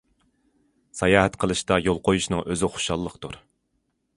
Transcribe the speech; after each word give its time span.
ساياھەت 0.99 1.37
قىلىشتا 1.43 1.79
يول 1.89 2.01
قويۇشنىڭ 2.09 2.43
ئۆزى 2.49 2.71
خۇشاللىقتۇر. 2.79 3.39